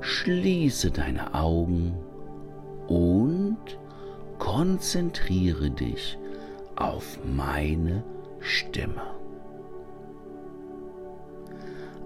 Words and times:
Schließe 0.00 0.90
deine 0.90 1.34
Augen 1.34 1.94
und 2.86 3.58
konzentriere 4.38 5.70
dich 5.70 6.18
auf 6.76 7.18
meine 7.24 8.04
Stimme. 8.40 9.17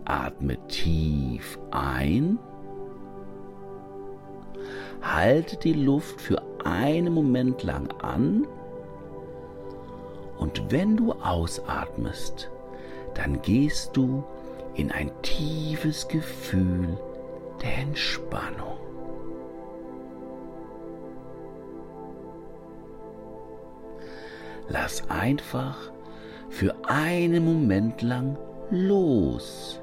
Atme 0.05 0.56
tief 0.69 1.59
ein, 1.70 2.38
halte 5.01 5.56
die 5.56 5.73
Luft 5.73 6.20
für 6.20 6.43
einen 6.65 7.12
Moment 7.12 7.62
lang 7.62 7.93
an 8.02 8.46
und 10.38 10.70
wenn 10.70 10.96
du 10.96 11.12
ausatmest, 11.12 12.51
dann 13.15 13.43
gehst 13.43 13.96
du 13.96 14.24
in 14.74 14.91
ein 14.91 15.10
tiefes 15.23 16.09
Gefühl 16.09 16.98
der 17.62 17.79
Entspannung. 17.79 18.79
Lass 24.69 25.09
einfach 25.10 25.77
für 26.48 26.74
einen 26.87 27.45
Moment 27.45 28.01
lang 28.01 28.38
los. 28.71 29.82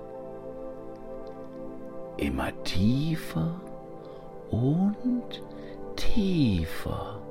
Immer 2.20 2.52
tiefer 2.66 3.62
und 4.52 5.42
tiefer 5.96 7.22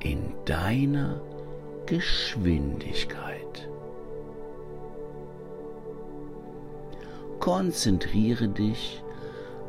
in 0.00 0.34
deiner 0.44 1.20
Geschwindigkeit. 1.86 3.68
Konzentriere 7.38 8.48
dich 8.48 9.00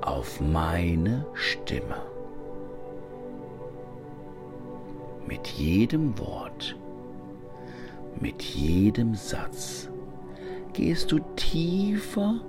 auf 0.01 0.41
meine 0.41 1.27
Stimme. 1.33 2.01
Mit 5.27 5.47
jedem 5.47 6.17
Wort, 6.17 6.75
mit 8.19 8.41
jedem 8.41 9.13
Satz 9.13 9.89
gehst 10.73 11.11
du 11.11 11.19
tiefer 11.35 12.41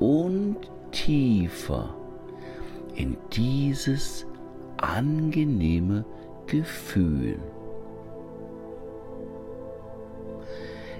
und 0.00 0.56
tiefer 0.92 1.94
in 2.94 3.16
dieses 3.32 4.26
angenehme 4.76 6.04
Gefühl. 6.46 7.38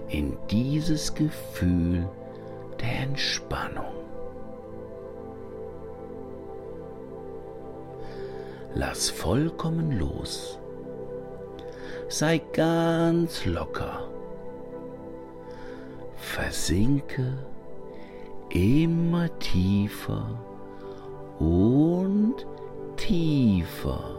In 0.08 0.36
dieses 0.50 1.14
Gefühl 1.14 2.08
der 2.80 3.00
Entspannung. 3.00 3.92
Lass 8.74 9.10
vollkommen 9.10 9.98
los. 9.98 10.58
Sei 12.08 12.38
ganz 12.52 13.44
locker. 13.44 14.08
Versinke 16.16 17.34
immer 18.50 19.28
tiefer 19.38 20.26
und 21.38 22.46
tiefer 22.96 24.18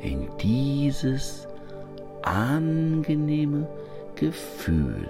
in 0.00 0.28
dieses 0.40 1.46
angenehme 2.22 3.66
Gefühl. 4.16 5.08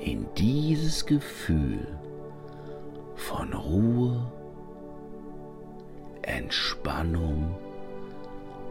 In 0.00 0.26
dieses 0.36 1.04
Gefühl 1.04 1.86
von 3.14 3.52
Ruhe, 3.52 4.20
Entspannung 6.22 7.54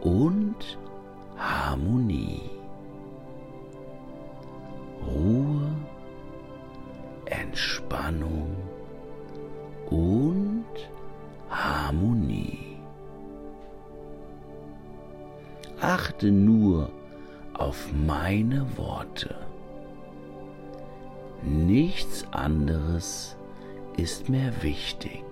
und 0.00 0.78
Harmonie. 1.36 2.50
Ruhe, 5.06 5.57
Entspannung 7.48 8.54
und 9.88 10.66
Harmonie. 11.48 12.76
Achte 15.80 16.30
nur 16.30 16.90
auf 17.54 17.90
meine 18.06 18.66
Worte. 18.76 19.34
Nichts 21.42 22.26
anderes 22.32 23.34
ist 23.96 24.28
mehr 24.28 24.52
wichtig. 24.62 25.24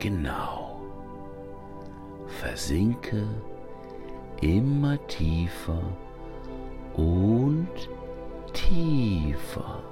Genau. 0.00 0.80
Versinke 2.26 3.22
immer 4.40 4.98
tiefer 5.06 5.80
und 6.96 7.68
tiefer. 8.54 9.82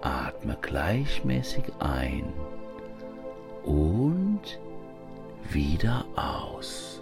Atme 0.00 0.56
gleichmäßig 0.60 1.64
ein 1.78 2.32
und 3.64 4.60
wieder 5.50 6.04
aus. 6.16 7.00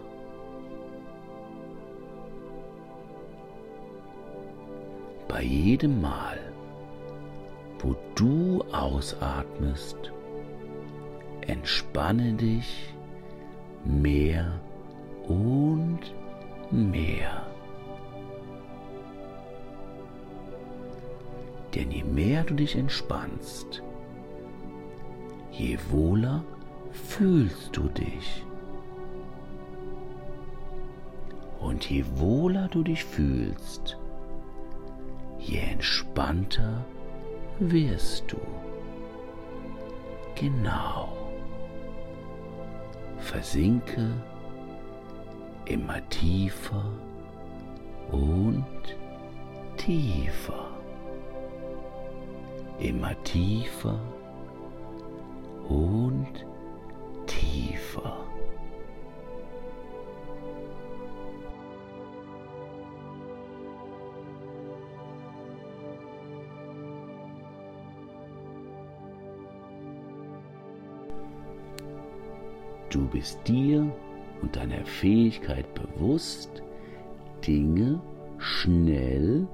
Bei 5.29 5.43
jedem 5.43 6.01
Mal, 6.01 6.39
wo 7.79 7.95
du 8.15 8.63
ausatmest, 8.73 10.13
entspanne 11.47 12.35
dich 12.35 12.95
mehr 13.85 14.61
mehr. 16.71 17.47
Denn 21.75 21.91
je 21.91 22.03
mehr 22.03 22.45
du 22.45 22.55
dich 22.55 22.77
entspannst, 22.77 23.83
je 25.53 25.79
wohler 25.91 26.45
fühlst 26.93 27.77
du 27.77 27.89
dich. 27.89 28.45
Und 31.61 31.89
je 31.89 32.05
wohler 32.17 32.69
du 32.69 32.83
dich 32.83 33.05
fühlst, 33.05 33.99
je 35.39 35.59
entspannter 35.59 36.85
wirst 37.59 38.33
du. 38.33 38.39
Genau. 40.35 41.17
Versinke 43.19 44.15
immer 45.71 46.01
tiefer 46.09 46.85
und 48.11 48.67
tiefer. 49.77 50.69
Immer 52.81 53.15
tiefer 53.23 54.01
und 55.69 56.45
tiefer. 57.27 58.17
Du 72.89 73.07
bist 73.07 73.39
dir 73.47 73.87
und 74.43 74.57
deiner 74.57 74.85
Fähigkeit 74.85 75.67
bewusst, 75.75 76.63
Dinge 77.47 78.01
schnell 78.39 79.47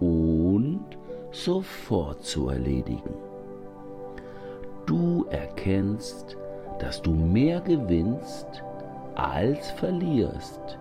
und 0.00 0.84
sofort 1.30 2.22
zu 2.24 2.48
erledigen. 2.48 3.14
Du 4.86 5.26
erkennst, 5.30 6.36
dass 6.78 7.00
du 7.00 7.12
mehr 7.12 7.60
gewinnst 7.60 8.62
als 9.14 9.70
verlierst, 9.72 10.78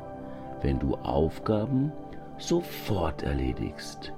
wenn 0.61 0.79
du 0.79 0.95
Aufgaben 0.95 1.91
sofort 2.37 3.23
erledigst, 3.23 4.11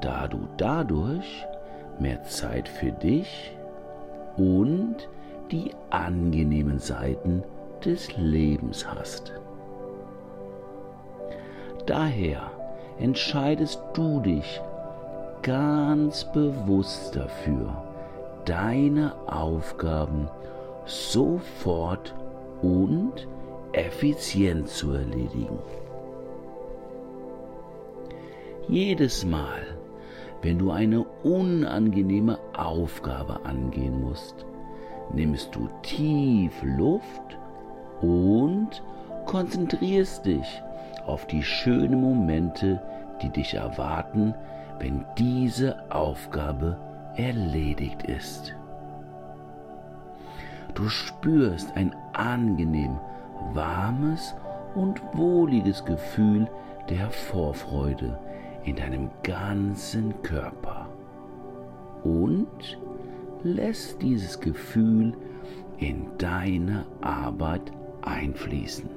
da 0.00 0.26
du 0.26 0.48
dadurch 0.56 1.46
mehr 1.98 2.22
Zeit 2.24 2.68
für 2.68 2.92
dich 2.92 3.56
und 4.36 5.08
die 5.50 5.70
angenehmen 5.90 6.78
Seiten 6.78 7.42
des 7.84 8.16
Lebens 8.16 8.86
hast. 8.86 9.32
Daher 11.86 12.50
entscheidest 12.98 13.80
du 13.92 14.20
dich 14.20 14.60
ganz 15.42 16.24
bewusst 16.32 17.16
dafür, 17.16 17.82
deine 18.46 19.14
Aufgaben 19.26 20.28
sofort 20.86 22.14
und 22.62 23.28
effizient 23.72 24.68
zu 24.68 24.92
erledigen. 24.92 25.58
Jedes 28.68 29.26
Mal, 29.26 29.62
wenn 30.40 30.58
du 30.58 30.70
eine 30.70 31.04
unangenehme 31.22 32.38
Aufgabe 32.56 33.44
angehen 33.44 34.00
musst, 34.00 34.46
nimmst 35.12 35.54
du 35.54 35.68
tief 35.82 36.52
Luft 36.62 37.38
und 38.04 38.82
konzentrierst 39.26 40.26
dich 40.26 40.62
auf 41.06 41.26
die 41.26 41.42
schönen 41.42 42.00
Momente, 42.00 42.80
die 43.22 43.30
dich 43.30 43.54
erwarten, 43.54 44.34
wenn 44.78 45.04
diese 45.18 45.90
Aufgabe 45.90 46.78
erledigt 47.16 48.02
ist. 48.02 48.54
Du 50.74 50.88
spürst 50.88 51.76
ein 51.76 51.94
angenehm 52.12 52.98
warmes 53.52 54.34
und 54.74 55.00
wohliges 55.12 55.84
Gefühl 55.84 56.48
der 56.88 57.10
Vorfreude 57.10 58.18
in 58.64 58.76
deinem 58.76 59.10
ganzen 59.22 60.20
Körper 60.22 60.88
und 62.02 62.78
lässt 63.42 64.02
dieses 64.02 64.40
Gefühl 64.40 65.14
in 65.78 66.06
deine 66.18 66.86
Arbeit 67.00 67.72
einfließen. 68.06 68.88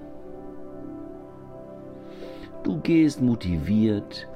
Du 2.63 2.80
gehst 2.81 3.21
motiviert, 3.21 4.27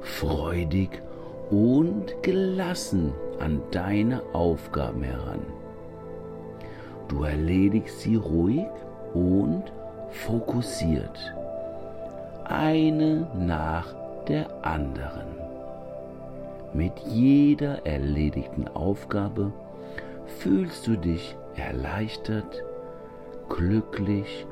freudig 0.00 1.02
und 1.50 2.22
gelassen 2.22 3.12
an 3.38 3.62
deine 3.70 4.22
Aufgaben 4.32 5.02
heran. 5.02 5.40
Du 7.08 7.22
erledigst 7.22 8.00
sie 8.00 8.16
ruhig 8.16 8.66
und 9.14 9.64
fokussiert, 10.10 11.34
eine 12.44 13.28
nach 13.38 13.94
der 14.26 14.64
anderen. 14.64 15.36
Mit 16.72 16.98
jeder 17.06 17.86
erledigten 17.86 18.68
Aufgabe 18.68 19.52
fühlst 20.26 20.86
du 20.86 20.96
dich 20.96 21.36
erleichtert, 21.54 22.64
glücklich 23.48 24.46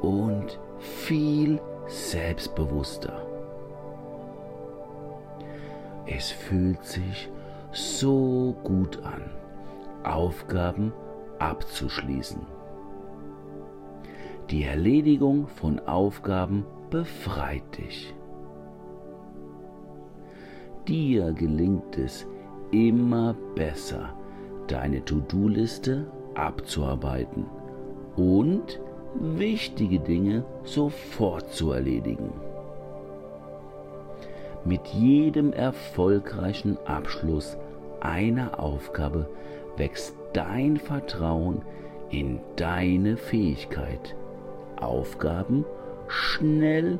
und 0.00 0.58
viel 0.78 1.60
selbstbewusster. 1.86 3.26
Es 6.06 6.30
fühlt 6.30 6.84
sich 6.84 7.30
so 7.72 8.56
gut 8.64 9.02
an, 9.04 9.30
Aufgaben 10.04 10.92
abzuschließen. 11.38 12.40
Die 14.50 14.64
Erledigung 14.64 15.46
von 15.46 15.78
Aufgaben 15.80 16.66
befreit 16.90 17.78
dich. 17.78 18.14
Dir 20.88 21.32
gelingt 21.32 21.96
es 21.96 22.26
immer 22.72 23.34
besser, 23.54 24.14
deine 24.66 25.04
To-Do-Liste 25.04 26.10
abzuarbeiten 26.34 27.46
und 28.16 28.80
wichtige 29.14 29.98
Dinge 29.98 30.44
sofort 30.64 31.50
zu 31.52 31.72
erledigen. 31.72 32.32
Mit 34.64 34.86
jedem 34.88 35.52
erfolgreichen 35.52 36.78
Abschluss 36.86 37.56
einer 38.00 38.60
Aufgabe 38.60 39.28
wächst 39.76 40.14
dein 40.32 40.76
Vertrauen 40.76 41.62
in 42.10 42.40
deine 42.56 43.16
Fähigkeit, 43.16 44.14
Aufgaben 44.80 45.64
schnell 46.08 46.98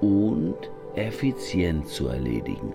und 0.00 0.56
effizient 0.94 1.88
zu 1.88 2.08
erledigen. 2.08 2.72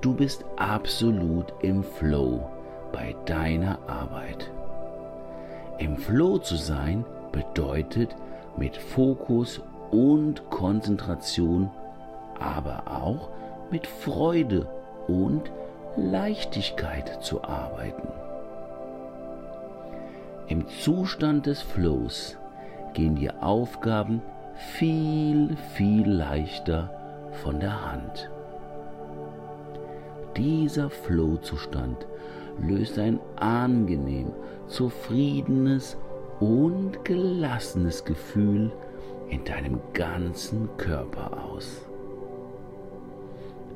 Du 0.00 0.14
bist 0.14 0.44
absolut 0.56 1.52
im 1.62 1.82
Flow 1.82 2.46
bei 2.96 3.14
deiner 3.26 3.78
Arbeit. 3.86 4.50
Im 5.76 5.98
Flow 5.98 6.38
zu 6.38 6.56
sein 6.56 7.04
bedeutet 7.30 8.16
mit 8.56 8.74
Fokus 8.74 9.60
und 9.90 10.48
Konzentration, 10.48 11.70
aber 12.40 12.84
auch 12.86 13.28
mit 13.70 13.86
Freude 13.86 14.66
und 15.08 15.52
Leichtigkeit 15.98 17.22
zu 17.22 17.44
arbeiten. 17.44 18.08
Im 20.48 20.66
Zustand 20.66 21.44
des 21.44 21.60
Flows 21.60 22.38
gehen 22.94 23.16
die 23.16 23.30
Aufgaben 23.30 24.22
viel, 24.54 25.54
viel 25.74 26.08
leichter 26.08 26.88
von 27.42 27.60
der 27.60 27.92
Hand. 27.92 28.30
Dieser 30.34 30.88
Flow-Zustand 30.88 32.06
löst 32.60 32.98
ein 32.98 33.20
angenehm, 33.36 34.32
zufriedenes 34.66 35.96
und 36.40 37.04
gelassenes 37.04 38.04
Gefühl 38.04 38.72
in 39.28 39.44
deinem 39.44 39.80
ganzen 39.92 40.68
Körper 40.76 41.44
aus. 41.44 41.86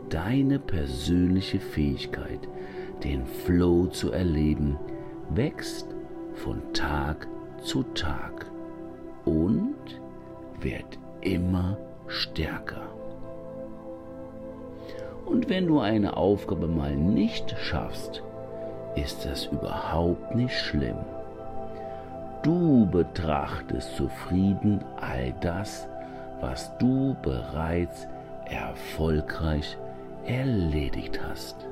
Deine 0.08 0.58
persönliche 0.58 1.60
Fähigkeit, 1.60 2.48
den 3.04 3.26
Flow 3.26 3.86
zu 3.86 4.12
erleben, 4.12 4.76
wächst 5.30 5.86
von 6.34 6.60
Tag 6.72 7.28
zu 7.62 7.82
Tag 7.94 8.46
und 9.24 10.00
wird 10.60 10.98
immer 11.20 11.78
stärker. 12.08 12.88
Und 15.26 15.48
wenn 15.48 15.68
du 15.68 15.78
eine 15.78 16.16
Aufgabe 16.16 16.66
mal 16.66 16.96
nicht 16.96 17.54
schaffst, 17.58 18.22
ist 18.94 19.24
das 19.24 19.46
überhaupt 19.46 20.34
nicht 20.34 20.58
schlimm. 20.58 20.96
Du 22.42 22.86
betrachtest 22.86 23.96
zufrieden 23.96 24.82
all 25.00 25.32
das, 25.40 25.86
was 26.40 26.76
du 26.78 27.14
bereits 27.22 28.08
erfolgreich 28.46 29.76
erledigt 30.24 31.20
hast. 31.22 31.69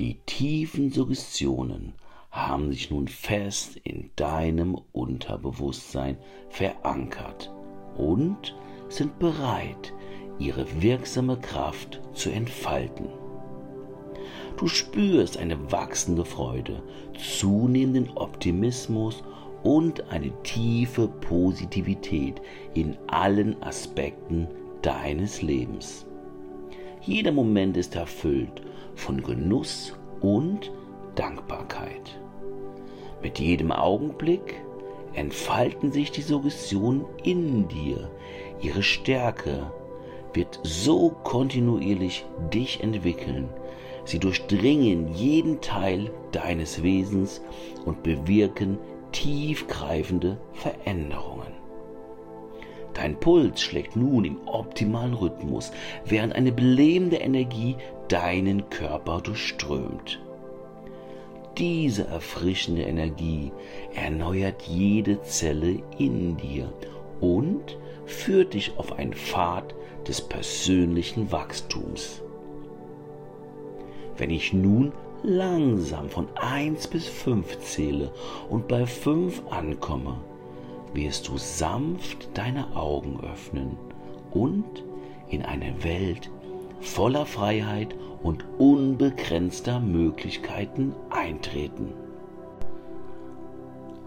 Die 0.00 0.14
tiefen 0.24 0.90
Suggestionen 0.90 1.92
haben 2.30 2.72
sich 2.72 2.90
nun 2.90 3.06
fest 3.06 3.76
in 3.84 4.08
deinem 4.16 4.80
Unterbewusstsein 4.92 6.16
verankert 6.48 7.52
und 7.98 8.56
sind 8.88 9.18
bereit, 9.18 9.92
ihre 10.38 10.64
wirksame 10.80 11.36
Kraft 11.36 12.00
zu 12.14 12.30
entfalten. 12.30 13.10
Du 14.56 14.68
spürst 14.68 15.36
eine 15.36 15.70
wachsende 15.70 16.24
Freude, 16.24 16.82
zunehmenden 17.38 18.16
Optimismus 18.16 19.22
und 19.62 20.10
eine 20.10 20.32
tiefe 20.44 21.08
Positivität 21.08 22.40
in 22.72 22.96
allen 23.08 23.62
Aspekten 23.62 24.48
deines 24.80 25.42
Lebens. 25.42 26.06
Jeder 27.02 27.32
Moment 27.32 27.76
ist 27.76 27.96
erfüllt 27.96 28.62
von 28.94 29.22
Genuss 29.22 29.96
und 30.20 30.70
Dankbarkeit. 31.14 32.20
Mit 33.22 33.38
jedem 33.38 33.72
Augenblick 33.72 34.62
entfalten 35.14 35.92
sich 35.92 36.10
die 36.10 36.22
Suggestionen 36.22 37.04
in 37.22 37.68
dir, 37.68 38.10
ihre 38.60 38.82
Stärke, 38.82 39.72
wird 40.34 40.60
so 40.62 41.10
kontinuierlich 41.24 42.24
dich 42.52 42.82
entwickeln. 42.82 43.48
Sie 44.04 44.18
durchdringen 44.18 45.12
jeden 45.14 45.60
Teil 45.60 46.10
deines 46.32 46.82
Wesens 46.82 47.42
und 47.84 48.02
bewirken 48.02 48.78
tiefgreifende 49.12 50.38
Veränderungen. 50.52 51.59
Dein 53.00 53.18
Puls 53.18 53.62
schlägt 53.62 53.96
nun 53.96 54.26
im 54.26 54.36
optimalen 54.46 55.14
Rhythmus, 55.14 55.72
während 56.04 56.34
eine 56.34 56.52
belebende 56.52 57.16
Energie 57.16 57.76
deinen 58.08 58.68
Körper 58.68 59.22
durchströmt. 59.22 60.20
Diese 61.56 62.06
erfrischende 62.08 62.82
Energie 62.82 63.52
erneuert 63.94 64.64
jede 64.64 65.22
Zelle 65.22 65.82
in 65.96 66.36
dir 66.36 66.70
und 67.22 67.78
führt 68.04 68.52
dich 68.52 68.72
auf 68.76 68.92
einen 68.92 69.14
Pfad 69.14 69.74
des 70.06 70.20
persönlichen 70.20 71.32
Wachstums. 71.32 72.20
Wenn 74.18 74.28
ich 74.28 74.52
nun 74.52 74.92
langsam 75.22 76.10
von 76.10 76.28
1 76.36 76.86
bis 76.88 77.08
5 77.08 77.60
zähle 77.60 78.12
und 78.50 78.68
bei 78.68 78.84
5 78.84 79.40
ankomme, 79.48 80.18
wirst 80.94 81.28
du 81.28 81.38
sanft 81.38 82.36
deine 82.36 82.76
Augen 82.76 83.20
öffnen 83.20 83.76
und 84.30 84.84
in 85.28 85.42
eine 85.42 85.82
Welt 85.84 86.30
voller 86.80 87.26
Freiheit 87.26 87.94
und 88.22 88.44
unbegrenzter 88.58 89.80
Möglichkeiten 89.80 90.94
eintreten. 91.10 91.92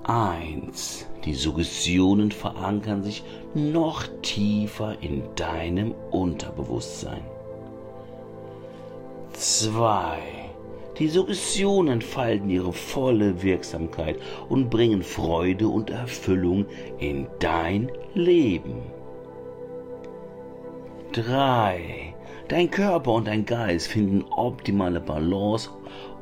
1. 0.03 1.07
Die 1.23 1.33
Suggestionen 1.33 2.31
verankern 2.31 3.03
sich 3.03 3.23
noch 3.53 4.03
tiefer 4.21 5.01
in 5.01 5.23
deinem 5.35 5.93
Unterbewusstsein. 6.11 7.23
2. 9.31 10.42
Die 10.99 11.07
Suggestionen 11.07 11.93
entfalten 11.93 12.51
ihre 12.51 12.71
volle 12.71 13.41
Wirksamkeit 13.41 14.19
und 14.47 14.69
bringen 14.69 15.01
Freude 15.01 15.67
und 15.67 15.89
Erfüllung 15.89 16.67
in 16.99 17.27
dein 17.39 17.91
Leben. 18.13 18.83
3. 21.13 22.13
Dein 22.47 22.69
Körper 22.69 23.13
und 23.13 23.27
dein 23.27 23.45
Geist 23.45 23.87
finden 23.87 24.23
optimale 24.29 24.99
Balance 24.99 25.71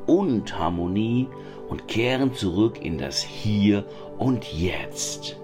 und 0.06 0.58
Harmonie 0.58 1.28
und 1.68 1.86
kehren 1.86 2.32
zurück 2.32 2.82
in 2.82 2.96
das 2.96 3.22
Hier 3.22 3.84
und 4.18 4.52
Jetzt. 4.54 5.38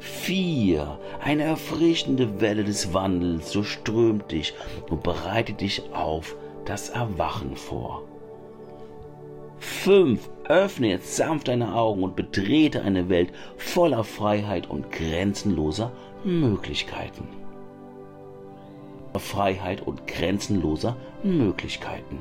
4. 0.00 0.98
Eine 1.20 1.44
erfrischende 1.44 2.40
Welle 2.40 2.64
des 2.64 2.92
Wandels 2.92 3.52
durchströmt 3.52 4.30
dich 4.32 4.54
und 4.90 5.04
bereitet 5.04 5.60
dich 5.60 5.82
auf 5.92 6.34
das 6.68 6.90
Erwachen 6.90 7.56
vor. 7.56 8.02
5. 9.58 10.30
Öffne 10.44 10.88
jetzt 10.88 11.16
sanft 11.16 11.48
deine 11.48 11.74
Augen 11.74 12.02
und 12.02 12.14
betrete 12.14 12.82
eine 12.82 13.08
Welt 13.08 13.32
voller 13.56 14.04
Freiheit 14.04 14.68
und 14.68 14.92
grenzenloser 14.92 15.92
Möglichkeiten. 16.24 17.28
Freiheit 19.16 19.80
und 19.84 20.06
grenzenloser 20.06 20.96
Möglichkeiten. 21.24 22.20